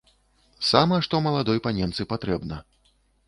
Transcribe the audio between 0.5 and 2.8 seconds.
Сама што маладой паненцы патрэбна.